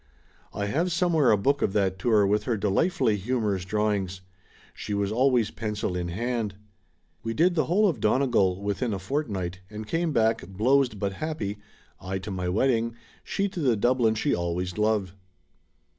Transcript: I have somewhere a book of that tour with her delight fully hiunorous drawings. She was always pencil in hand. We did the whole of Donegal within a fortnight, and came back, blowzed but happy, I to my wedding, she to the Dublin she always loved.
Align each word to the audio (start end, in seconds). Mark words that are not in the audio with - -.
I 0.51 0.65
have 0.65 0.91
somewhere 0.91 1.29
a 1.29 1.37
book 1.37 1.61
of 1.61 1.73
that 1.73 1.99
tour 1.99 2.25
with 2.25 2.45
her 2.45 2.57
delight 2.57 2.91
fully 2.91 3.19
hiunorous 3.19 3.63
drawings. 3.65 4.21
She 4.73 4.95
was 4.95 5.11
always 5.11 5.51
pencil 5.51 5.95
in 5.95 6.07
hand. 6.07 6.55
We 7.21 7.35
did 7.35 7.53
the 7.53 7.65
whole 7.65 7.87
of 7.87 7.99
Donegal 7.99 8.63
within 8.63 8.95
a 8.95 8.97
fortnight, 8.97 9.59
and 9.69 9.85
came 9.85 10.11
back, 10.11 10.47
blowzed 10.47 10.97
but 10.97 11.13
happy, 11.13 11.59
I 11.99 12.17
to 12.17 12.31
my 12.31 12.49
wedding, 12.49 12.95
she 13.23 13.47
to 13.49 13.59
the 13.59 13.75
Dublin 13.77 14.15
she 14.15 14.33
always 14.33 14.75
loved. 14.75 15.13